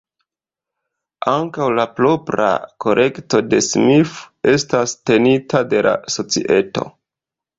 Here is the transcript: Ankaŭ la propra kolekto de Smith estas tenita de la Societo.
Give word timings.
Ankaŭ 1.33 1.65
la 1.79 1.83
propra 1.99 2.47
kolekto 2.85 3.41
de 3.51 3.61
Smith 3.67 4.17
estas 4.55 4.97
tenita 5.11 5.61
de 5.75 5.83
la 5.89 5.95
Societo. 6.17 6.87